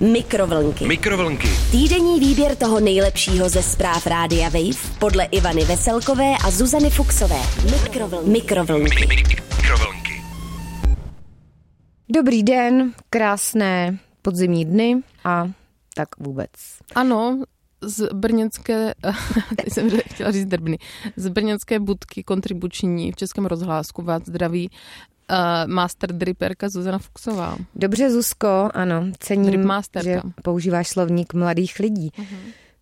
Mikrovlnky. 0.00 0.86
Mikrovlnky. 0.86 1.48
Týdenní 1.70 2.20
výběr 2.20 2.56
toho 2.56 2.80
nejlepšího 2.80 3.48
ze 3.48 3.62
zpráv 3.62 4.06
Rádia 4.06 4.48
Wave 4.48 4.96
podle 4.98 5.24
Ivany 5.24 5.64
Veselkové 5.64 6.34
a 6.44 6.50
Zuzany 6.50 6.90
Fuxové. 6.90 7.40
Mikrovlnky. 7.70 8.30
Mikrovlnky. 8.30 9.06
Mikrovlnky. 9.06 10.22
Dobrý 12.08 12.42
den, 12.42 12.92
krásné 13.10 13.98
podzimní 14.22 14.64
dny 14.64 14.96
a 15.24 15.50
tak 15.94 16.08
vůbec. 16.18 16.50
Ano, 16.94 17.42
z 17.82 18.08
brněnské, 18.12 18.94
teď 19.56 19.72
jsem 19.72 19.90
chtěla 19.90 20.30
říct 20.30 20.46
drbny, 20.46 20.78
z 21.16 21.28
brněnské 21.28 21.80
budky 21.80 22.22
kontribuční 22.22 23.12
v 23.12 23.16
Českém 23.16 23.46
rozhlásku 23.46 24.02
vás 24.02 24.22
zdraví 24.26 24.70
uh, 25.30 25.72
master 25.72 26.12
driperka 26.12 26.68
Zuzana 26.68 26.98
Fuxová. 26.98 27.56
Dobře, 27.74 28.10
Zuzko, 28.10 28.70
ano, 28.74 29.04
cením, 29.18 29.70
že 30.02 30.20
používáš 30.42 30.88
slovník 30.88 31.34
mladých 31.34 31.78
lidí. 31.78 32.10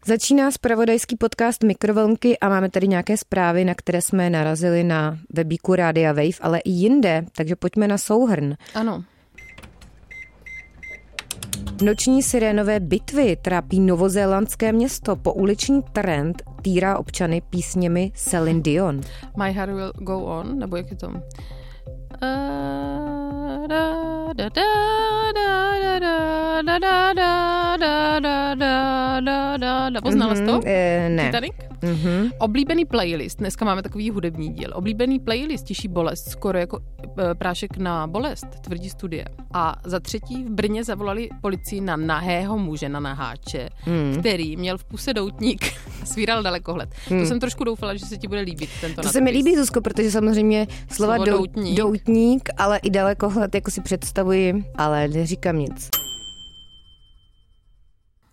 Začíná 0.07 0.51
spravodajský 0.51 1.17
podcast 1.17 1.63
Mikrovlnky 1.63 2.39
a 2.39 2.49
máme 2.49 2.71
tady 2.71 2.89
nějaké 2.89 3.17
zprávy, 3.17 3.65
na 3.65 3.75
které 3.75 4.03
jsme 4.03 4.31
narazili 4.31 4.85
na 4.85 5.19
webíku 5.33 5.75
Rádia 5.75 6.13
Wave, 6.13 6.39
ale 6.41 6.59
i 6.59 6.71
jinde, 6.71 7.25
takže 7.37 7.57
pojďme 7.57 7.89
na 7.89 7.99
souhrn. 7.99 8.55
Ano, 8.75 9.05
Noční 11.83 12.23
sirénové 12.23 12.81
bitvy 12.81 13.37
trápí 13.43 13.81
novozélandské 13.81 14.73
město. 14.73 15.17
Pouliční 15.17 15.83
trend 15.83 16.43
týrá 16.63 16.99
občany 16.99 17.43
písněmi 17.51 18.13
Celine 18.15 18.61
Dion. 18.61 19.01
My 19.45 19.53
Heart 19.53 19.73
Will 19.73 19.93
Go 19.99 20.21
On, 20.21 20.59
nebo 20.59 20.77
jak 20.77 20.91
je 20.91 20.97
to? 20.97 21.13
Poznala 30.03 30.37
jsi 30.37 30.47
to? 30.47 30.61
E, 30.67 31.09
ne. 31.09 31.25
Titanic? 31.25 31.66
Mhm. 31.93 32.31
Oblíbený 32.39 32.85
playlist, 32.85 33.39
dneska 33.39 33.65
máme 33.65 33.83
takový 33.83 34.11
hudební 34.11 34.49
díl. 34.53 34.71
Oblíbený 34.75 35.19
playlist 35.21 35.65
Tiší 35.67 35.89
bolest, 35.89 36.29
skoro 36.31 36.59
jako 36.59 36.79
e, 37.31 37.35
prášek 37.35 37.77
na 37.77 38.07
bolest, 38.07 38.47
tvrdí 38.61 38.91
studie. 38.91 39.25
A 39.55 39.77
za 39.85 40.01
třetí 40.01 40.45
v 40.45 40.51
Brně 40.51 40.85
zavolali 40.85 41.29
policii 41.41 41.81
na 41.81 41.97
nahého 41.97 42.59
muže 42.59 42.89
na 42.89 43.01
naháče, 43.01 43.69
Hmm. 43.81 44.17
který 44.19 44.57
měl 44.57 44.79
v 44.79 44.85
puse 44.85 45.15
doutník 45.15 45.65
a 46.03 46.07
svíral 46.07 46.43
dalekohled. 46.43 46.89
To 47.09 47.27
jsem 47.27 47.41
trošku 47.41 47.65
doufala, 47.65 47.95
že 47.95 48.07
se 48.07 48.17
ti 48.17 48.29
bude 48.29 48.41
líbit 48.41 48.71
tento 48.81 49.03
To 49.03 49.09
se 49.09 49.21
mi 49.21 49.25
nadpis. 49.25 49.45
líbí, 49.45 49.57
Zuzko, 49.57 49.81
protože 49.81 50.11
samozřejmě 50.11 50.67
slova 50.91 51.15
Slovo 51.15 51.25
dou, 51.31 51.37
doutník. 51.39 51.77
doutník, 51.79 52.49
ale 52.57 52.79
i 52.79 52.91
dalekohled, 52.91 53.55
jako 53.55 53.71
si 53.71 53.81
představuji, 53.81 54.65
ale 54.75 55.09
neříkám 55.09 55.59
nic. 55.59 55.89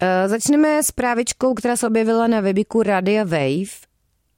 E, 0.04 0.30
začneme 0.30 0.84
s 0.84 0.92
právičkou, 0.92 1.54
která 1.54 1.76
se 1.76 1.88
objevila 1.88 2.28
na 2.28 2.42
webiku 2.42 2.84
Radia 2.84 3.24
Wave 3.24 3.72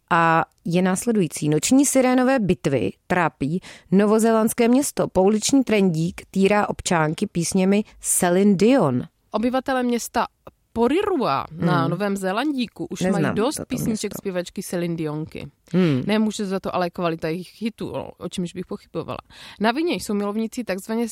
a 0.10 0.46
je 0.66 0.82
následující. 0.82 1.50
Noční 1.50 1.86
sirénové 1.86 2.40
bitvy 2.40 2.92
trápí 3.08 3.62
novozélandské 3.92 4.68
město. 4.68 5.08
Pouliční 5.08 5.64
trendík 5.64 6.22
týrá 6.32 6.70
občánky 6.70 7.28
písněmi 7.28 7.84
Celine 8.00 8.56
Dion. 8.56 9.04
Obyvatele 9.32 9.84
města 9.84 10.26
Porirua 10.74 11.46
na 11.52 11.88
Novém 11.88 12.18
Zélandíku 12.18 12.86
už 12.90 13.02
Hmm. 13.02 13.08
Neznám 13.08 13.24
mají 13.24 13.36
dost 13.36 13.62
písniček 13.68 14.12
město. 14.12 14.18
zpěvačky 14.18 14.64
Celine 14.64 14.96
Dionky. 14.96 15.48
Hmm. 15.72 16.04
Nemůže 16.06 16.46
za 16.46 16.60
to 16.60 16.76
ale 16.76 16.90
kvalita 16.90 17.28
jejich 17.28 17.62
hitů, 17.62 17.90
o 18.18 18.30
čemž 18.30 18.54
bych 18.54 18.66
pochybovala. 18.66 19.20
Na 19.60 19.72
vině 19.72 19.94
jsou 19.94 20.14
milovníci 20.14 20.64
takzvaně 20.64 21.06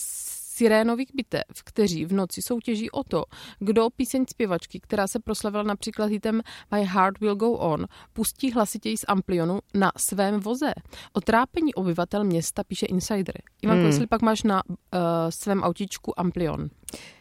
sirénových 0.54 1.10
bitev, 1.16 1.44
kteří 1.64 2.06
v 2.06 2.14
noci 2.14 2.42
soutěží 2.42 2.92
o 2.92 3.04
to, 3.04 3.24
kdo 3.60 3.90
píseň 3.90 4.26
zpěvačky, 4.30 4.80
která 4.80 5.08
se 5.08 5.20
proslavila 5.20 5.64
například 5.64 6.06
hitem 6.06 6.42
My 6.72 6.86
Heart 6.86 7.20
Will 7.20 7.36
Go 7.36 7.52
On, 7.52 7.86
pustí 8.14 8.52
hlasitěji 8.52 8.98
z 8.98 9.06
amplionu 9.08 9.60
na 9.74 9.92
svém 9.98 10.40
voze. 10.40 10.74
O 11.14 11.22
trápení 11.22 11.74
obyvatel 11.74 12.24
města 12.24 12.64
píše 12.64 12.86
Insider. 12.86 13.36
Ivanko, 13.62 13.80
Hmm. 13.80 13.88
jestli 13.88 14.08
pak 14.08 14.22
máš 14.22 14.44
na 14.44 14.62
uh, 14.66 14.72
svém 15.30 15.64
autíčku 15.64 16.20
amplion. 16.20 16.70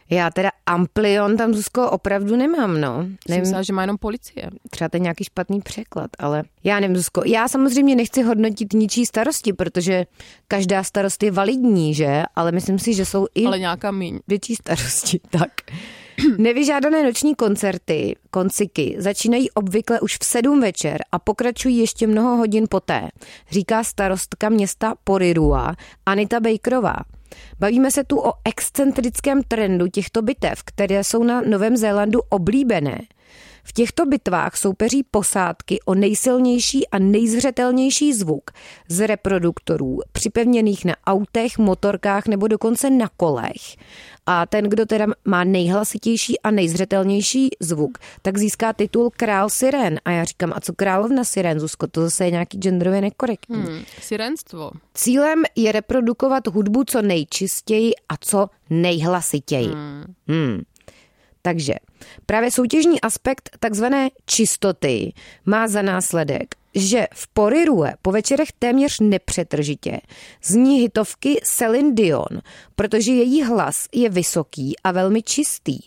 Já 0.09 0.29
teda 0.29 0.49
Amplion 0.65 1.37
tam, 1.37 1.53
Zuzko, 1.53 1.89
opravdu 1.91 2.35
nemám, 2.35 2.81
no. 2.81 2.97
Jsem 2.97 3.17
Nevím, 3.29 3.41
myslela, 3.41 3.63
že 3.63 3.73
má 3.73 3.81
jenom 3.81 3.97
policie. 3.97 4.49
třeba 4.69 4.89
to 4.89 4.97
je 4.97 5.01
nějaký 5.01 5.23
špatný 5.23 5.61
překlad, 5.61 6.09
ale 6.19 6.43
já 6.63 6.79
nevím, 6.79 6.97
Zuzko. 6.97 7.21
Já 7.25 7.47
samozřejmě 7.47 7.95
nechci 7.95 8.21
hodnotit 8.21 8.73
ničí 8.73 9.05
starosti, 9.05 9.53
protože 9.53 10.05
každá 10.47 10.83
starost 10.83 11.23
je 11.23 11.31
validní, 11.31 11.93
že? 11.93 12.23
Ale 12.35 12.51
myslím 12.51 12.79
si, 12.79 12.93
že 12.93 13.05
jsou 13.05 13.27
i 13.35 13.45
Ale 13.45 13.59
nějaká 13.59 13.91
míň. 13.91 14.19
větší 14.27 14.55
starosti. 14.55 15.19
Tak. 15.29 15.51
Nevyžádané 16.37 17.03
noční 17.03 17.35
koncerty, 17.35 18.15
konciky, 18.31 18.95
začínají 18.99 19.51
obvykle 19.51 19.99
už 19.99 20.17
v 20.21 20.25
sedm 20.25 20.61
večer 20.61 21.03
a 21.11 21.19
pokračují 21.19 21.77
ještě 21.77 22.07
mnoho 22.07 22.37
hodin 22.37 22.65
poté, 22.69 23.09
říká 23.51 23.83
starostka 23.83 24.49
města 24.49 24.93
Porirua 25.03 25.75
Anita 26.05 26.39
Bakerová. 26.39 26.95
Bavíme 27.59 27.91
se 27.91 28.03
tu 28.03 28.19
o 28.19 28.33
excentrickém 28.45 29.43
trendu 29.43 29.87
těchto 29.87 30.21
bitev, 30.21 30.63
které 30.63 31.03
jsou 31.03 31.23
na 31.23 31.41
Novém 31.41 31.77
Zélandu 31.77 32.19
oblíbené. 32.29 32.99
V 33.63 33.73
těchto 33.73 34.05
bitvách 34.05 34.57
soupeří 34.57 35.03
posádky 35.11 35.79
o 35.85 35.95
nejsilnější 35.95 36.87
a 36.87 36.99
nejzřetelnější 36.99 38.13
zvuk 38.13 38.51
z 38.87 39.07
reproduktorů 39.07 39.99
připevněných 40.11 40.85
na 40.85 40.95
autech, 41.07 41.57
motorkách 41.57 42.27
nebo 42.27 42.47
dokonce 42.47 42.89
na 42.89 43.09
kolech. 43.17 43.75
A 44.25 44.45
ten, 44.45 44.65
kdo 44.65 44.85
teda 44.85 45.05
má 45.25 45.43
nejhlasitější 45.43 46.39
a 46.39 46.51
nejzřetelnější 46.51 47.49
zvuk, 47.59 47.97
tak 48.21 48.37
získá 48.37 48.73
titul 48.73 49.11
Král 49.17 49.49
Siren. 49.49 49.99
A 50.05 50.11
já 50.11 50.23
říkám, 50.23 50.53
a 50.55 50.59
co 50.59 50.73
královna 50.73 51.23
Siren, 51.23 51.59
Zuzko, 51.59 51.87
to 51.87 52.01
zase 52.01 52.25
je 52.25 52.31
nějaký 52.31 52.57
genderově 52.57 53.01
nekorektní. 53.01 53.61
Hmm. 53.61 53.83
Sirenstvo. 54.01 54.71
Cílem 54.93 55.43
je 55.55 55.71
reprodukovat 55.71 56.47
hudbu 56.47 56.83
co 56.83 57.01
nejčistěji 57.01 57.91
a 58.09 58.13
co 58.19 58.47
nejhlasitěji. 58.69 59.69
Hmm. 60.27 60.61
Takže 61.45 61.73
právě 62.25 62.51
soutěžní 62.51 63.01
aspekt 63.01 63.57
takzvané 63.59 64.09
čistoty 64.25 65.13
má 65.45 65.67
za 65.67 65.81
následek, 65.81 66.55
že 66.75 67.07
v 67.13 67.27
Porirue 67.27 67.93
po 68.01 68.11
večerech 68.11 68.51
téměř 68.59 68.99
nepřetržitě 68.99 70.01
zní 70.43 70.79
hitovky 70.79 71.41
Celine 71.43 71.93
Dion, 71.93 72.41
protože 72.75 73.11
její 73.11 73.43
hlas 73.43 73.87
je 73.93 74.09
vysoký 74.09 74.75
a 74.83 74.91
velmi 74.91 75.21
čistý. 75.21 75.79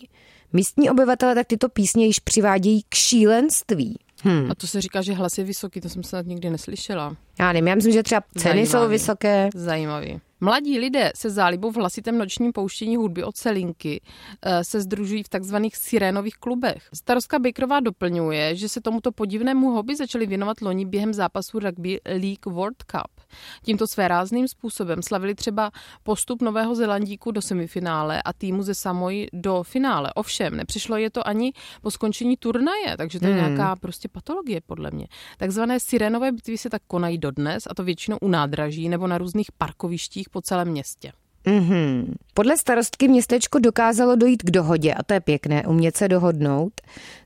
Místní 0.53 0.89
obyvatele 0.89 1.35
tak 1.35 1.47
tyto 1.47 1.69
písně 1.69 2.05
již 2.05 2.19
přivádějí 2.19 2.83
k 2.89 2.95
šílenství. 2.95 3.99
Hmm. 4.23 4.51
A 4.51 4.55
to 4.55 4.67
se 4.67 4.81
říká, 4.81 5.01
že 5.01 5.13
hlas 5.13 5.37
je 5.37 5.43
vysoký, 5.43 5.81
to 5.81 5.89
jsem 5.89 6.03
snad 6.03 6.25
nikdy 6.25 6.49
neslyšela. 6.49 7.15
Já 7.39 7.51
nevím, 7.53 7.67
já 7.67 7.75
myslím, 7.75 7.93
že 7.93 8.03
třeba 8.03 8.23
ceny 8.37 8.61
jsou 8.61 8.71
Zajímavý. 8.71 8.91
vysoké. 8.91 9.49
Zajímavý. 9.55 10.19
Mladí 10.39 10.79
lidé 10.79 11.11
se 11.15 11.29
zálibou 11.29 11.71
v 11.71 11.75
hlasitém 11.75 12.17
nočním 12.17 12.51
pouštění 12.51 12.95
hudby 12.95 13.23
od 13.23 13.35
Celinky 13.35 14.01
eh, 14.41 14.63
se 14.63 14.81
združují 14.81 15.23
v 15.23 15.29
takzvaných 15.29 15.77
sirénových 15.77 16.35
klubech. 16.35 16.89
Starostka 16.93 17.39
Bakerová 17.39 17.79
doplňuje, 17.79 18.55
že 18.55 18.69
se 18.69 18.81
tomuto 18.81 19.11
podivnému 19.11 19.71
hobby 19.71 19.95
začali 19.95 20.25
věnovat 20.25 20.61
loni 20.61 20.85
během 20.85 21.13
zápasu 21.13 21.59
rugby 21.59 22.01
League 22.05 22.45
World 22.45 22.83
Cup. 22.83 23.21
Tímto 23.63 23.87
své 23.87 24.07
rázným 24.07 24.47
způsobem 24.47 25.03
slavili 25.03 25.35
třeba 25.35 25.71
postup 26.03 26.41
Nového 26.41 26.75
Zelandíku 26.75 27.31
do 27.31 27.41
semifinále 27.41 28.21
a 28.21 28.33
týmu 28.33 28.63
ze 28.63 28.75
Samoy 28.75 29.27
do 29.33 29.63
finále. 29.63 30.13
Ovšem, 30.15 30.57
nepřišlo 30.57 30.97
je 30.97 31.09
to 31.09 31.27
ani 31.27 31.53
po 31.81 31.91
skončení 31.91 32.37
turnaje, 32.37 32.97
takže 32.97 33.19
to 33.19 33.25
je 33.25 33.33
nějaká 33.33 33.75
prostě 33.75 34.07
patologie 34.07 34.61
podle 34.65 34.91
mě. 34.91 35.07
Takzvané 35.37 35.79
sirénové 35.79 36.31
bitvy 36.31 36.57
se 36.57 36.69
tak 36.69 36.81
konají 36.87 37.17
dodnes 37.17 37.63
a 37.69 37.73
to 37.73 37.83
většinou 37.83 38.17
u 38.21 38.27
nádraží 38.27 38.89
nebo 38.89 39.07
na 39.07 39.17
různých 39.17 39.51
parkovištích 39.51 40.26
po 40.27 40.41
celém 40.41 40.67
městě. 40.67 41.11
Mm-hmm. 41.47 42.13
Podle 42.33 42.57
starostky 42.57 43.07
městečko 43.07 43.59
dokázalo 43.59 44.15
dojít 44.15 44.43
k 44.43 44.51
dohodě, 44.51 44.93
a 44.93 45.03
to 45.03 45.13
je 45.13 45.19
pěkné, 45.19 45.63
umět 45.67 45.97
se 45.97 46.07
dohodnout, 46.07 46.73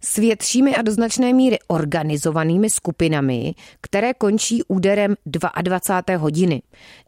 s 0.01 0.17
většími 0.17 0.75
a 0.75 0.81
do 0.81 0.91
značné 0.91 1.33
míry 1.33 1.57
organizovanými 1.67 2.69
skupinami, 2.69 3.55
které 3.81 4.13
končí 4.13 4.63
úderem 4.67 5.15
22. 5.25 6.17
hodiny. 6.17 6.61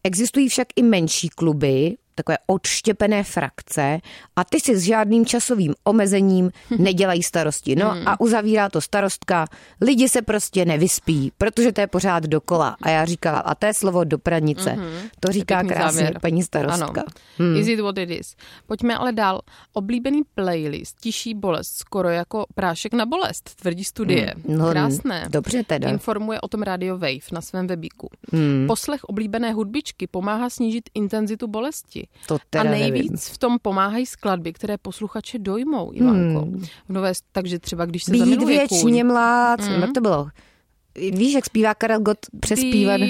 Existují 0.03 0.49
však 0.49 0.67
i 0.75 0.83
menší 0.83 1.29
kluby, 1.29 1.95
takové 2.15 2.37
odštěpené 2.47 3.23
frakce 3.23 3.99
a 4.35 4.43
ty 4.43 4.59
si 4.59 4.75
s 4.77 4.81
žádným 4.81 5.25
časovým 5.25 5.73
omezením 5.83 6.51
nedělají 6.77 7.23
starosti. 7.23 7.75
No 7.75 7.95
a 8.05 8.19
uzavírá 8.19 8.69
to 8.69 8.81
starostka, 8.81 9.45
lidi 9.81 10.09
se 10.09 10.21
prostě 10.21 10.65
nevyspí, 10.65 11.31
protože 11.37 11.71
to 11.71 11.81
je 11.81 11.87
pořád 11.87 12.23
dokola. 12.23 12.77
A 12.81 12.89
já 12.89 13.05
říkala, 13.05 13.39
a 13.39 13.55
to 13.55 13.65
je 13.65 13.73
slovo 13.73 14.03
do 14.03 14.17
pranice. 14.17 14.77
To 15.19 15.31
říká 15.31 15.63
krásně 15.63 16.01
závěr. 16.01 16.19
paní 16.21 16.43
starostka. 16.43 17.01
Ano. 17.01 17.03
Hmm. 17.37 17.57
Is 17.57 17.67
it 17.67 17.79
what 17.79 17.97
it 17.97 18.09
is? 18.09 18.35
Pojďme 18.67 18.97
ale 18.97 19.11
dál. 19.11 19.41
Oblíbený 19.73 20.21
playlist 20.35 20.97
Tiší 21.01 21.33
bolest, 21.33 21.77
skoro 21.77 22.09
jako 22.09 22.45
prášek 22.55 22.93
na 22.93 23.05
bolest, 23.05 23.55
tvrdí 23.55 23.83
studie. 23.83 24.33
No, 24.47 24.69
Krásné. 24.69 25.25
Dobře 25.29 25.63
teda. 25.63 25.89
Informuje 25.89 26.41
o 26.41 26.47
tom 26.47 26.61
Radio 26.61 26.97
Wave 26.97 27.31
na 27.31 27.41
svém 27.41 27.67
webíku. 27.67 28.09
Hmm. 28.33 28.67
Poslech 28.67 29.03
oblíbené 29.03 29.53
hudbičky 29.53 30.07
pomáhá 30.07 30.49
snížit 30.49 30.89
intenzitu 30.93 31.47
bolesti. 31.47 32.02
To 32.27 32.35
A 32.35 32.39
teda 32.49 32.63
nejvíc 32.63 33.03
nevím. 33.11 33.17
v 33.17 33.37
tom 33.37 33.57
pomáhají 33.61 34.05
skladby, 34.05 34.53
které 34.53 34.77
posluchače 34.77 35.39
dojmou, 35.39 35.91
Ivanko. 35.93 36.41
Hmm. 36.41 36.61
V 36.89 36.93
nové, 36.93 37.13
takže 37.31 37.59
třeba 37.59 37.85
když 37.85 38.03
se 38.03 38.11
Být 38.11 38.19
zamiluje 38.19 38.57
věčně 38.57 38.81
kůň, 38.81 39.03
mlád, 39.07 39.59
Mm. 39.61 39.81
jak 39.81 39.93
to 39.93 40.01
bylo? 40.01 40.27
Víš, 41.11 41.33
jak 41.33 41.45
zpívá 41.45 41.73
Karel 41.73 41.99
Gott 41.99 42.17
přespívat? 42.39 43.01
Být 43.01 43.07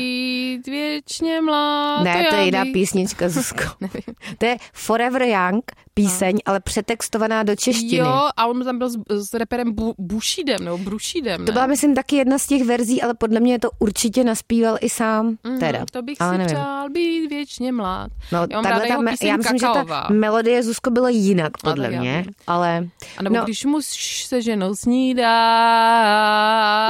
věčně 0.68 1.42
mlád. 1.42 2.04
Ne, 2.04 2.26
to 2.30 2.36
je 2.36 2.46
jiná 2.46 2.64
písnička, 2.74 3.30
Zuzko. 3.30 3.64
To 4.38 4.46
je 4.46 4.58
Forever 4.74 5.22
Young 5.22 5.72
píseň, 5.94 6.38
ale 6.46 6.60
přetextovaná 6.60 7.44
do 7.44 7.56
češtiny. 7.56 7.96
Jo, 7.98 8.30
a 8.38 8.46
on 8.48 8.64
tam 8.64 8.78
byl 8.78 8.90
s, 8.90 8.98
s 9.10 9.34
reperem 9.34 9.74
Bu, 9.74 9.96
Bušídem, 9.98 10.66
nebo 10.66 10.78
Brušídem, 10.78 11.38
To 11.40 11.46
ne? 11.46 11.54
byla, 11.54 11.66
myslím, 11.68 11.96
taky 11.96 12.16
jedna 12.16 12.38
z 12.38 12.48
těch 12.48 12.64
verzí, 12.64 13.02
ale 13.02 13.14
podle 13.14 13.40
mě 13.40 13.60
to 13.60 13.70
určitě 13.80 14.24
naspíval 14.24 14.78
i 14.82 14.90
sám. 14.90 15.38
Mhm, 15.44 15.60
Teda. 15.60 15.86
To 15.92 16.02
bych 16.02 16.22
ale 16.22 16.32
si 16.34 16.38
nevím. 16.38 16.56
přál 16.56 16.90
být 16.90 17.28
věčně 17.28 17.72
mlád. 17.72 18.12
No, 18.32 18.40
Já 18.52 18.62
takhle 18.62 18.88
ta 18.88 18.98
me- 19.02 19.12
já 19.24 19.38
myslím, 19.38 19.60
Kakaová. 19.60 20.02
že 20.02 20.08
ta 20.08 20.14
melodie 20.14 20.64
Zuzko 20.64 20.90
byla 20.90 21.10
jinak, 21.10 21.52
podle 21.64 21.92
já 21.94 22.00
mě, 22.02 22.26
ale 22.48 22.88
A 23.18 23.24
nebo 23.24 23.36
No. 23.36 23.40
no. 23.42 23.46
když 23.46 23.66
muž 23.66 23.86
se 24.28 24.42
ženou 24.42 24.76
snídá. 24.76 25.34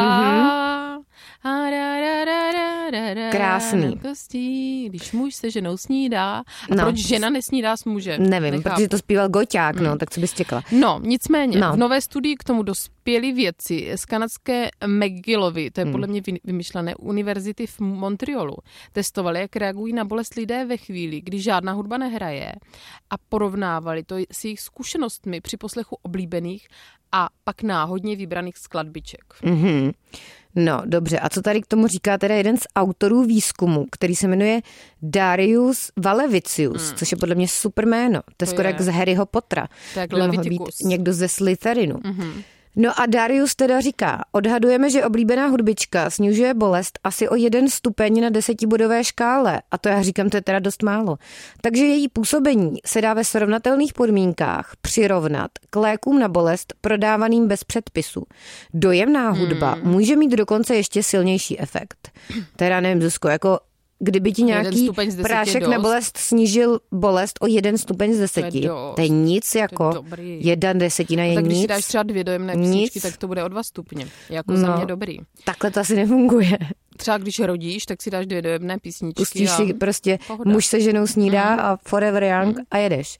Mhm. 0.01 0.47
A 1.45 1.69
ra, 1.69 1.99
ra, 2.01 2.25
ra, 2.25 2.51
ra, 2.51 2.62
Krásný. 3.31 3.81
nepustí, 3.81 4.89
když 4.89 5.11
muž 5.11 5.35
se 5.35 5.51
ženou 5.51 5.77
snídá. 5.77 6.37
A 6.39 6.43
No. 6.75 6.83
proč 6.83 6.95
žena 6.97 7.29
nesnídá 7.29 7.77
s 7.77 7.85
mužem? 7.85 8.29
nevím, 8.29 8.51
Nechápu. 8.53 8.75
protože 8.75 8.87
to 8.87 8.97
zpíval 8.97 9.29
Goťák, 9.29 9.75
no, 9.79 9.97
tak 9.97 10.09
co 10.09 10.21
bys 10.21 10.33
čekala? 10.33 10.63
No, 10.71 10.99
nicméně, 11.03 11.59
No. 11.59 11.73
v 11.73 11.77
nové 11.77 12.01
studii 12.01 12.35
k 12.35 12.43
tomu 12.43 12.63
dospěli 13.03 13.31
vědci 13.31 13.91
z 13.95 14.05
kanadské 14.05 14.69
McGillovy, 14.87 15.71
to 15.71 15.81
je 15.81 15.85
Hmm. 15.85 15.91
podle 15.91 16.07
mě 16.07 16.21
vy- 16.21 16.39
vymyšlené, 16.43 16.95
univerzity 16.95 17.67
v 17.67 17.79
Montrealu. 17.79 18.55
Testovali, 18.91 19.39
jak 19.39 19.55
reagují 19.55 19.93
na 19.93 20.05
bolest 20.05 20.33
lidé 20.35 20.65
ve 20.65 20.77
chvíli, 20.77 21.21
kdy 21.21 21.41
žádná 21.41 21.73
hudba 21.73 21.97
nehraje 21.97 22.51
a 23.09 23.15
porovnávali 23.29 24.03
to 24.03 24.15
s 24.31 24.43
jejich 24.43 24.59
zkušenostmi 24.59 25.41
při 25.41 25.57
poslechu 25.57 25.97
oblíbených 26.01 26.67
a 27.11 27.29
pak 27.43 27.63
náhodně 27.63 28.15
vybraných 28.15 28.57
skladbiček. 28.57 29.23
Mhm. 29.43 29.91
No, 30.55 30.81
dobře. 30.85 31.19
A 31.19 31.29
co 31.29 31.41
tady 31.41 31.61
k 31.61 31.67
tomu 31.67 31.87
říká 31.87 32.17
teda 32.17 32.35
jeden 32.35 32.57
z 32.57 32.63
autorů 32.75 33.23
výzkumu, 33.23 33.85
který 33.91 34.15
se 34.15 34.27
jmenuje 34.27 34.61
Darius 35.01 35.91
Valevicius, 35.97 36.87
hmm. 36.87 36.97
což 36.97 37.11
je 37.11 37.17
podle 37.17 37.35
mě 37.35 37.47
super 37.47 37.87
jméno. 37.87 38.21
To 38.37 38.43
je 38.43 38.47
skoro 38.47 38.67
jak 38.67 38.81
z 38.81 38.87
Harryho 38.87 39.25
Pottera. 39.25 39.67
By 40.09 40.15
mohl 40.17 40.37
být 40.49 40.61
někdo 40.85 41.13
ze 41.13 41.27
Slytherinu. 41.27 41.99
Mhm. 42.03 42.43
No 42.75 42.99
a 43.01 43.05
Darius 43.05 43.55
teda 43.55 43.81
říká, 43.81 44.25
odhadujeme, 44.31 44.89
že 44.89 45.05
oblíbená 45.05 45.47
hudbička 45.47 46.09
snižuje 46.09 46.53
bolest 46.53 46.99
asi 47.03 47.29
o 47.29 47.35
jeden 47.35 47.69
stupeň 47.69 48.21
na 48.21 48.29
desetibodové 48.29 49.03
škále. 49.03 49.61
A 49.71 49.77
to 49.77 49.89
já 49.89 50.01
říkám, 50.01 50.29
to 50.29 50.37
je 50.37 50.41
teda 50.41 50.59
dost 50.59 50.83
málo. 50.83 51.17
Takže 51.61 51.85
její 51.85 52.07
působení 52.09 52.77
se 52.85 53.01
dá 53.01 53.13
ve 53.13 53.23
srovnatelných 53.23 53.93
podmínkách 53.93 54.71
přirovnat 54.81 55.51
k 55.69 55.75
lékům 55.75 56.19
na 56.19 56.27
bolest 56.27 56.73
prodávaným 56.81 57.47
bez 57.47 57.63
předpisu. 57.63 58.23
Dojemná 58.73 59.29
hudba 59.29 59.73
Hmm. 59.73 59.91
může 59.91 60.15
mít 60.15 60.31
dokonce 60.31 60.75
ještě 60.75 61.03
silnější 61.03 61.59
efekt. 61.59 62.11
Teda 62.55 62.79
nevím, 62.79 63.01
Zuzko, 63.01 63.27
jako 63.27 63.59
kdyby 64.03 64.31
ti 64.31 64.41
Jeden 64.41 64.61
nějaký 64.63 64.85
je 65.17 65.23
prášek 65.23 65.67
na 65.67 65.79
bolest 65.79 66.17
snížil 66.17 66.79
bolest 66.91 67.37
o 67.41 67.47
jeden 67.47 67.77
stupeň 67.77 68.13
z 68.13 68.19
deseti, 68.19 68.61
dost. 68.61 68.95
to 68.95 69.01
je 69.01 69.09
nic 69.09 69.55
jako 69.55 69.91
dobrý. 69.93 70.45
jedna 70.45 70.73
desetina 70.73 71.23
je 71.23 71.35
Tak 71.35 71.43
když 71.45 71.53
nic. 71.57 71.61
si 71.63 71.67
dáš 71.67 71.85
třeba 71.85 72.03
dvě 72.03 72.23
dojemné 72.23 72.55
Nic. 72.55 72.71
písničky, 72.71 73.01
tak 73.01 73.17
to 73.17 73.27
bude 73.27 73.43
o 73.43 73.47
dva 73.47 73.63
stupně. 73.63 74.07
Jako 74.29 74.57
za 74.57 74.67
No. 74.67 74.77
mě 74.77 74.85
dobrý. 74.85 75.17
Takhle 75.45 75.71
to 75.71 75.79
asi 75.79 75.95
nefunguje. 75.95 76.57
Třeba 76.97 77.17
když 77.17 77.39
rodíš, 77.39 77.85
tak 77.85 78.01
si 78.01 78.11
dáš 78.11 78.25
dvě 78.25 78.41
dojemné 78.41 78.77
písničky. 78.79 79.21
Pustíš 79.21 79.49
a... 79.49 79.55
si 79.55 79.73
prostě 79.73 80.19
pohoda. 80.27 80.51
muž 80.51 80.65
se 80.65 80.81
ženou 80.81 81.07
snídá 81.07 81.43
a 81.55 81.77
forever 81.77 82.23
young 82.23 82.57
a 82.71 82.77
jedeš. 82.77 83.19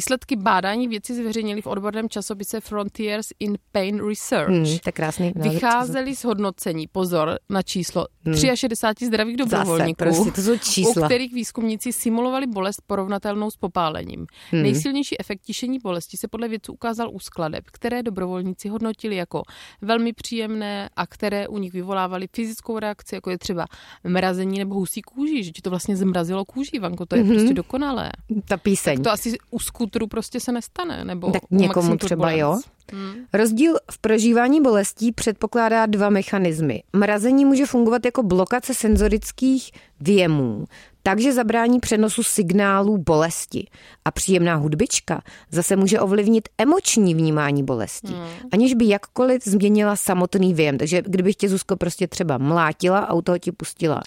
Výsledky 0.00 0.36
bádání 0.36 0.88
věci 0.88 1.14
zveřejnili 1.14 1.62
v 1.62 1.66
odborném 1.66 2.08
časopise 2.08 2.60
Frontiers 2.60 3.26
in 3.40 3.58
Pain 3.72 4.08
Research. 4.08 4.48
Hmm, 4.48 4.64
je 4.64 4.92
krásný. 4.92 5.32
Vycházeli 5.36 6.16
z 6.16 6.24
hodnocení, 6.24 6.86
pozor 6.86 7.38
na 7.48 7.62
číslo, 7.62 8.06
Hmm. 8.24 8.36
63 8.54 9.06
zdravých 9.06 9.36
dobrovolníků, 9.36 9.98
prostě, 9.98 10.30
to 10.30 10.40
jsou 10.42 10.54
u 10.54 10.58
čísla. 10.58 11.06
kterých 11.06 11.32
výzkumníci 11.34 11.92
simulovali 11.92 12.46
bolest 12.46 12.82
porovnatelnou 12.86 13.50
s 13.50 13.56
popálením. 13.56 14.26
Hmm. 14.50 14.62
Nejsilnější 14.62 15.20
efekt 15.20 15.40
tišení 15.42 15.78
bolesti 15.78 16.16
se 16.16 16.28
podle 16.28 16.48
vědců 16.48 16.72
ukázal 16.72 17.10
u 17.12 17.18
skladeb, 17.18 17.64
které 17.72 18.02
dobrovolníci 18.02 18.68
hodnotili 18.68 19.16
jako 19.16 19.42
velmi 19.82 20.12
příjemné 20.12 20.88
a 20.96 21.06
které 21.06 21.48
u 21.48 21.58
nich 21.58 21.72
vyvolávaly 21.72 22.26
fyzickou 22.36 22.78
reakci, 22.78 23.14
jako 23.14 23.30
je 23.30 23.38
třeba 23.38 23.66
mrazení 24.04 24.58
nebo 24.58 24.74
husí 24.74 25.02
kůži, 25.02 25.44
že 25.44 25.50
ti 25.50 25.62
to 25.62 25.70
vlastně 25.70 25.96
zmrazilo 25.96 26.44
kůži, 26.44 26.78
Vanko, 26.78 27.06
to 27.06 27.16
je 27.16 27.24
Mhm. 27.24 27.32
prostě 27.34 27.54
dokonalé. 27.54 28.10
Ta 28.48 28.56
píseň. 28.56 29.02
To 29.02 29.10
asi 29.10 29.36
u 29.50 29.58
skutru 29.86 30.06
prostě 30.06 30.40
se 30.40 30.52
nestane, 30.52 31.04
nebo 31.04 31.30
Tak 31.30 31.42
někomu 31.50 31.96
třeba 31.96 32.30
jo. 32.30 32.60
Hmm. 32.92 33.14
Rozdíl 33.32 33.74
v 33.90 33.98
prožívání 33.98 34.60
bolestí 34.62 35.12
předpokládá 35.12 35.86
dva 35.86 36.10
mechanismy. 36.10 36.82
Mrazení 36.92 37.44
může 37.44 37.66
fungovat 37.66 38.04
jako 38.04 38.22
blokace 38.22 38.74
senzorických 38.74 39.70
věmů, 40.00 40.64
takže 41.06 41.32
zabrání 41.32 41.80
přenosu 41.80 42.22
signálů 42.22 42.98
bolesti. 42.98 43.66
A 44.04 44.10
příjemná 44.10 44.54
hudbička 44.54 45.22
zase 45.50 45.76
může 45.76 46.00
ovlivnit 46.00 46.48
emoční 46.58 47.14
vnímání 47.14 47.62
bolesti, 47.64 48.12
aniž 48.52 48.74
by 48.74 48.88
jakkoliv 48.88 49.44
změnila 49.44 49.96
samotný 49.96 50.54
věm. 50.54 50.78
Takže 50.78 51.02
kdybych 51.06 51.36
tě 51.36 51.48
Zuzko 51.48 51.76
prostě 51.76 52.08
třeba 52.08 52.38
mlátila 52.38 52.98
a 52.98 53.12
u 53.14 53.22
toho 53.22 53.38
ti 53.38 53.52
pustila 53.52 54.02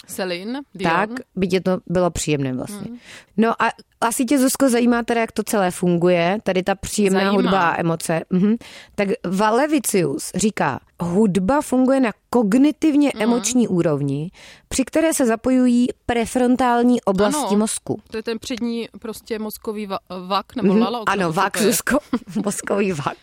Dion. 0.75 0.91
tak 0.91 1.09
by 1.35 1.47
tě 1.47 1.61
to 1.61 1.77
bylo 1.87 2.09
příjemné 2.11 2.53
vlastně. 2.53 2.91
No 3.37 3.61
a 3.61 3.69
asi 4.01 4.25
tě, 4.25 4.39
Zuzko, 4.39 4.69
zajímá 4.69 5.03
teda, 5.03 5.21
jak 5.21 5.31
to 5.31 5.43
celé 5.43 5.71
funguje, 5.71 6.37
tady 6.43 6.63
ta 6.63 6.75
příjemná 6.75 7.19
Zajímá. 7.19 7.35
hudba 7.35 7.69
a 7.69 7.79
emoce. 7.79 8.21
Mhm. 8.29 8.55
Tak 8.95 9.09
Valevicius 9.27 10.31
říká, 10.35 10.79
hudba 11.01 11.61
funguje 11.61 11.99
na 11.99 12.11
kognitivně 12.29 13.11
Mhm. 13.15 13.23
emoční 13.23 13.67
úrovni, 13.67 14.31
při 14.67 14.85
které 14.85 15.13
se 15.13 15.25
zapojují 15.25 15.87
prefrontální 16.05 17.01
oblasti 17.01 17.45
Ano. 17.49 17.57
mozku. 17.57 18.01
To 18.11 18.17
je 18.17 18.23
ten 18.23 18.39
přední 18.39 18.89
prostě 18.99 19.39
mozkový 19.39 19.87
va- 19.87 20.27
vak, 20.27 20.55
nebo 20.55 20.73
Mhm. 20.73 20.81
lala. 20.81 21.03
Ano, 21.07 21.33
vak? 21.33 21.57
Zuzko, 21.61 21.97
mozkový 22.45 22.91
vak. 22.91 23.17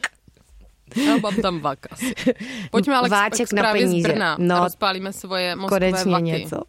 Já 1.06 1.17
mám 1.17 1.37
tam 1.37 1.61
vak 1.61 1.78
asi. 1.90 2.14
Pojďme 2.70 2.94
ale 2.96 3.08
Váček 3.08 3.49
k 3.49 3.52
na 3.52 3.73
peníze. 3.73 4.08
z 4.08 4.12
Brna. 4.12 4.37
No. 4.38 4.56
No. 4.56 4.64
Rozpálíme 4.64 5.12
svoje 5.12 5.56
mozkové 5.56 5.90
Konečně 5.93 6.12
vaky. 6.12 6.25
něco. 6.25 6.61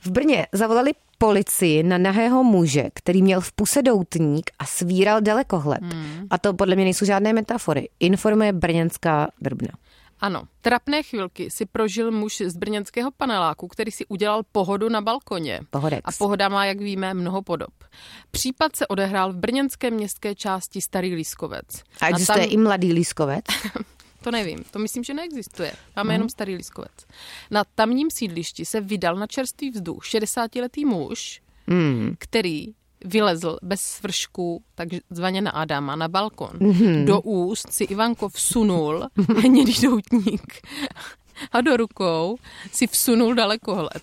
V 0.00 0.10
Brně 0.10 0.46
zavolali 0.52 0.90
policii 1.18 1.82
na 1.82 1.98
nahého 1.98 2.44
muže, 2.44 2.84
který 2.94 3.22
měl 3.22 3.40
v 3.40 3.52
puse 3.52 3.82
doutník 3.82 4.50
a 4.58 4.64
svíral 4.66 5.20
dalekohled. 5.20 5.82
Hmm. 5.82 6.26
A 6.30 6.38
to 6.38 6.54
podle 6.54 6.74
mě 6.74 6.84
nejsou 6.84 7.04
žádné 7.06 7.32
metafory. 7.32 7.88
Informuje 8.00 8.52
brněnská 8.52 9.28
drbna. 9.40 9.68
Ano, 10.20 10.42
trapné 10.60 11.02
chvilky 11.02 11.50
si 11.50 11.66
prožil 11.66 12.10
muž 12.10 12.42
z 12.46 12.56
brněnského 12.56 13.10
paneláku, 13.10 13.68
který 13.68 13.90
si 13.90 14.06
udělal 14.06 14.42
pohodu 14.52 14.88
na 14.88 15.00
balkoně. 15.00 15.60
Pohodex. 15.70 16.02
A 16.04 16.10
pohoda 16.18 16.48
má, 16.48 16.64
jak 16.64 16.78
víme, 16.80 17.14
mnoho 17.14 17.42
podob. 17.42 17.70
Případ 18.30 18.76
se 18.76 18.86
odehrál 18.86 19.32
v 19.32 19.36
brněnské 19.36 19.90
městské 19.90 20.34
části 20.34 20.80
Starý 20.80 21.14
Lískovec. 21.14 21.66
A 22.00 22.08
existuje 22.08 22.44
i 22.46 22.56
mladý 22.56 22.92
lískovec. 22.92 23.44
To 24.22 24.30
nevím, 24.30 24.58
to 24.70 24.78
myslím, 24.78 25.04
že 25.04 25.14
neexistuje. 25.14 25.72
Máme 25.96 26.06
Mhm. 26.08 26.12
jenom 26.12 26.28
starý 26.28 26.54
lískovec. 26.54 26.92
Na 27.50 27.64
tamním 27.74 28.10
sídlišti 28.10 28.64
se 28.64 28.80
vydal 28.80 29.16
na 29.16 29.26
čerstvý 29.26 29.70
vzduch 29.70 30.04
60-letý 30.04 30.84
muž, 30.84 31.40
Hmm. 31.68 32.14
který 32.18 32.66
vylezl 33.04 33.58
bez 33.62 33.80
svršku, 33.80 34.62
takzvaně 34.74 35.40
na 35.40 35.50
Adama, 35.50 35.96
na 35.96 36.08
balkon. 36.08 36.50
Mhm. 36.60 37.04
Do 37.04 37.20
úst 37.20 37.72
si 37.72 37.84
Ivanko 37.84 38.28
vsunul 38.28 39.06
hnědý 39.38 39.74
doutník 39.82 40.52
a 41.52 41.60
do 41.60 41.76
rukou 41.76 42.36
si 42.72 42.86
vsunul 42.86 43.34
dalekohled. 43.34 44.02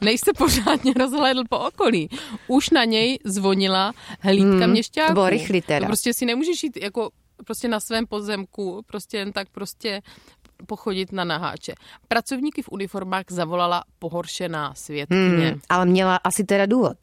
Než 0.00 0.20
se 0.20 0.32
pořádně 0.32 0.92
rozhlédl 0.96 1.42
po 1.50 1.58
okolí. 1.58 2.08
Už 2.48 2.70
na 2.70 2.84
něj 2.84 3.18
zvonila 3.24 3.92
hlídka 4.20 4.48
Hmm, 4.64 4.70
měšťáků. 4.70 5.08
to 5.08 5.14
bylo 5.14 5.30
rychlý 5.30 5.62
teda. 5.62 5.80
To 5.80 5.86
prostě 5.86 6.14
si 6.14 6.26
nemůžeš 6.26 6.62
jít 6.62 6.76
jako 6.82 7.10
prostě 7.44 7.68
na 7.68 7.80
svém 7.80 8.06
pozemku, 8.06 8.82
prostě 8.86 9.16
jen 9.16 9.32
tak 9.32 9.48
prostě 9.52 10.02
pochodit 10.66 11.12
na 11.12 11.24
naháče. 11.24 11.72
Pracovníky 12.08 12.62
v 12.62 12.68
uniformách 12.72 13.24
zavolala 13.30 13.84
pohoršená 13.98 14.74
světkyně. 14.74 15.48
Hmm, 15.48 15.60
ale 15.68 15.86
měla 15.86 16.16
asi 16.16 16.44
teda 16.44 16.66
důvod. 16.66 16.96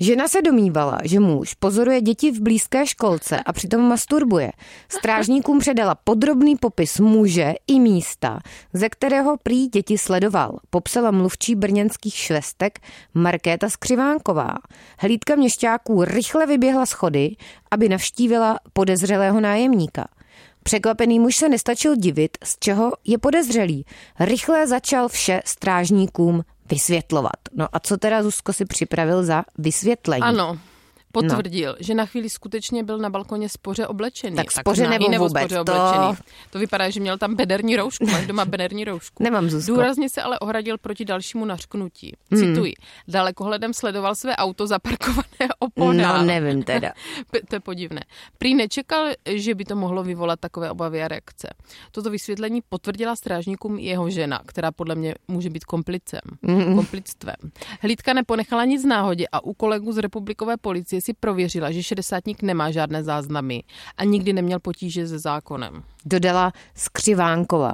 Žena 0.00 0.28
se 0.28 0.42
domývala, 0.42 0.98
že 1.04 1.20
muž 1.20 1.54
pozoruje 1.54 2.00
děti 2.00 2.30
v 2.32 2.40
blízké 2.40 2.86
školce 2.86 3.40
a 3.40 3.52
přitom 3.52 3.80
masturbuje. 3.80 4.52
Strážníkům 4.88 5.58
předala 5.58 5.94
podrobný 5.94 6.56
popis 6.56 7.00
muže 7.00 7.54
i 7.66 7.80
místa, 7.80 8.40
ze 8.72 8.88
kterého 8.88 9.36
prý 9.42 9.68
děti 9.68 9.98
sledoval. 9.98 10.58
Popsala 10.70 11.10
mluvčí 11.10 11.54
brněnských 11.54 12.14
švestek 12.14 12.78
Markéta 13.14 13.68
Skřivánková. 13.70 14.54
Hlídka 14.98 15.34
měšťáků 15.34 16.04
rychle 16.04 16.46
vyběhla 16.46 16.86
schody, 16.86 17.36
aby 17.70 17.88
navštívila 17.88 18.58
podezřelého 18.72 19.40
nájemníka. 19.40 20.08
Překvapený 20.68 21.18
muž 21.18 21.36
se 21.36 21.48
nestačil 21.48 21.96
divit, 21.96 22.38
z 22.44 22.56
čeho 22.58 22.92
je 23.04 23.18
podezřelý. 23.18 23.84
Rychle 24.20 24.66
začal 24.66 25.08
vše 25.08 25.42
strážníkům 25.44 26.44
vysvětlovat. 26.70 27.36
No 27.54 27.68
a 27.72 27.80
co 27.80 27.96
teda 27.96 28.22
Zuzko 28.22 28.52
si 28.52 28.64
připravil 28.64 29.24
za 29.24 29.44
vysvětlení? 29.58 30.22
Ano. 30.22 30.58
Potvrdil, 31.22 31.70
no. 31.70 31.76
že 31.80 31.94
na 31.94 32.06
chvíli 32.06 32.30
skutečně 32.30 32.84
byl 32.84 32.98
na 32.98 33.10
balkoně 33.10 33.48
spoře 33.48 33.86
oblečený. 33.86 34.36
Tak 34.36 34.52
spoře 34.52 34.82
tak 34.82 34.90
nebo 34.90 35.08
nebo 35.08 35.28
vůbec, 35.28 35.42
spoře 35.42 35.54
to- 35.54 35.60
oblečený. 35.60 36.16
To 36.50 36.58
vypadá, 36.58 36.90
že 36.90 37.00
měl 37.00 37.18
tam 37.18 37.34
bederní 37.34 37.76
roušku. 37.76 38.06
Máš 38.06 38.26
doma 38.26 38.44
bederní 38.44 38.84
roušku. 38.84 39.22
Nemám, 39.22 39.50
Zuzko. 39.50 39.72
Důrazně 39.72 40.08
se 40.08 40.22
ale 40.22 40.38
ohradil 40.38 40.78
proti 40.78 41.04
dalšímu 41.04 41.44
nařknutí. 41.44 42.12
Hmm. 42.30 42.40
Cituji. 42.40 42.74
Dalekohledem 43.08 43.74
sledoval 43.74 44.14
své 44.14 44.36
auto 44.36 44.66
zaparkované 44.66 45.48
opodál. 45.58 46.18
No, 46.18 46.24
nevím 46.24 46.62
teda. 46.62 46.92
To 47.48 47.56
je 47.56 47.60
podivné. 47.60 48.00
Prý 48.38 48.54
nečekal, 48.54 49.06
že 49.34 49.54
by 49.54 49.64
to 49.64 49.76
mohlo 49.76 50.02
vyvolat 50.02 50.40
takové 50.40 50.70
obavy 50.70 51.02
a 51.02 51.08
reakce. 51.08 51.48
Toto 51.92 52.10
vysvětlení 52.10 52.60
potvrdila 52.68 53.16
strážníkům 53.16 53.78
jeho 53.78 54.10
žena, 54.10 54.40
která 54.46 54.72
podle 54.72 54.94
mě 54.94 55.14
může 55.28 55.50
být 55.50 55.64
komplicem. 55.64 56.20
Mm. 56.42 56.74
Komplictvem. 56.74 57.34
Hlídka 57.80 58.12
neponechala 58.12 58.64
nic 58.64 58.84
náhodě 58.84 59.26
a 59.32 59.44
u 59.44 59.54
kolegů 59.54 59.92
z 59.92 59.98
republikové 59.98 60.56
policie 60.56 61.00
si 61.00 61.07
prověřila, 61.12 61.70
že 61.70 61.82
šedesátník 61.82 62.42
nemá 62.42 62.70
žádné 62.70 63.04
záznamy 63.04 63.62
a 63.96 64.04
nikdy 64.04 64.32
neměl 64.32 64.58
potíže 64.60 65.08
se 65.08 65.18
zákonem. 65.18 65.82
dodala 66.04 66.52
Skřivánková. 66.74 67.72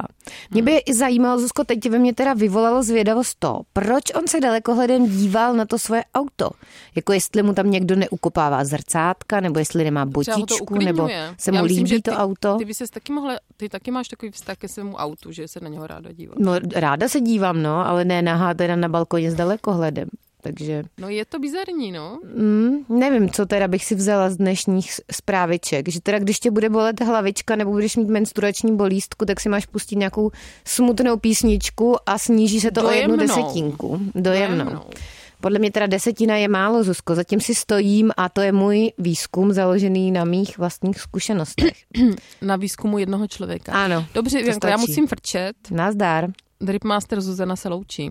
Mě 0.51 0.63
by 0.63 0.77
i 0.77 0.95
zajímalo, 0.95 1.41
Zuzko, 1.41 1.65
teď 1.65 1.91
ve 1.91 1.99
mně 1.99 2.15
teda 2.15 2.35
vyvolalo 2.35 2.83
zvědavost 2.83 3.37
to, 3.39 3.61
proč 3.73 4.05
on 4.15 4.27
se 4.29 4.41
dalekohledem 4.41 5.09
díval 5.09 5.55
na 5.55 5.65
to 5.65 5.79
svoje 5.79 6.05
auto. 6.15 6.51
Jako 6.95 7.13
jestli 7.13 7.43
mu 7.43 7.55
tam 7.55 7.71
někdo 7.71 7.97
neukopává 7.97 8.65
zrcátka, 8.65 9.41
nebo 9.41 9.59
jestli 9.59 9.85
nemá 9.85 10.07
botičku, 10.07 10.75
nebo 10.75 11.09
se 11.39 11.51
mu 11.51 11.57
Já 11.57 11.63
myslím, 11.63 11.85
líbí 11.85 12.03
to 12.03 12.11
ty, 12.11 12.17
auto. 12.17 12.59
Ty, 12.59 12.65
by 12.65 12.75
ses 12.75 12.91
taky 12.91 13.13
mohla, 13.13 13.39
ty 13.57 13.69
taky 13.69 13.91
máš 13.91 14.09
takový 14.09 14.33
vztah 14.33 14.57
ke 14.57 14.69
svému 14.69 14.97
autu, 14.97 15.33
že 15.33 15.49
se 15.49 15.61
na 15.61 15.69
něho 15.69 15.87
ráda 15.87 16.13
díváš. 16.13 16.37
No, 16.39 16.53
ráda 16.75 17.09
se 17.09 17.21
dívám, 17.21 17.63
no, 17.63 17.87
ale 17.87 18.05
ne 18.05 18.23
nahá 18.23 18.55
teda 18.55 18.77
na 18.77 18.89
balkoně 18.89 19.31
s 19.31 19.35
dalekohledem. 19.35 20.09
Takže 20.45 20.83
No 20.99 21.09
je 21.09 21.25
to 21.25 21.39
bizarní, 21.39 21.93
no. 21.93 22.19
mm, 22.37 22.99
nevím, 22.99 23.31
co 23.31 23.47
teda 23.47 23.69
bych 23.69 23.85
si 23.85 23.95
vzala 23.95 24.31
z 24.31 24.37
dnešních 24.37 24.93
zpráviček. 25.13 25.89
Že 25.89 26.01
teda 26.01 26.19
když 26.19 26.39
tě 26.41 26.51
bude 26.51 26.69
bolet 26.71 27.01
hlavička 27.01 27.57
nebo 27.57 27.71
budeš 27.71 27.97
mít 27.97 28.09
menstruační 28.09 28.77
bolístku, 28.77 29.25
tak 29.25 29.41
si 29.41 29.49
máš 29.49 29.67
pustit 29.67 29.97
nějakou 29.97 30.31
smutnou 30.65 31.17
písničku 31.17 31.97
a 32.07 32.19
sníží 32.19 32.61
se 32.61 32.71
to 32.71 32.85
o 32.89 32.91
jednu 32.91 33.17
Dojemnou. 33.17 33.37
desetinku. 33.43 34.01
Dojemnou. 34.15 34.65
Dojemnou. 34.65 34.85
Podle 35.41 35.59
mě 35.59 35.71
teda 35.71 35.87
desetina 35.87 36.37
je 36.37 36.49
málo, 36.49 36.85
Zuzko. 36.85 37.15
Zatím 37.15 37.41
si 37.41 37.55
stojím 37.55 38.11
a 38.17 38.29
to 38.29 38.41
je 38.41 38.53
můj 38.53 38.93
výzkum 38.99 39.53
založený 39.53 40.11
na 40.13 40.25
mých 40.25 40.59
vlastních 40.59 41.01
zkušenostech. 41.01 41.73
Na 42.43 42.57
výzkumu 42.57 42.99
jednoho 42.99 43.27
člověka. 43.29 43.73
Ano, 43.73 44.07
Dobře, 44.15 44.41
Janko, 44.41 44.67
já 44.67 44.77
musím 44.77 45.07
frčet. 45.07 45.57
Nazdar. 45.71 46.27
Dripmaster 46.61 47.21
Zuzana 47.21 47.57
se 47.57 47.69
loučí. 47.69 48.11